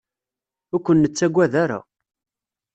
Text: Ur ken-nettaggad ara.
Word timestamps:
Ur 0.75 0.81
ken-nettaggad 0.85 1.53
ara. 1.63 1.79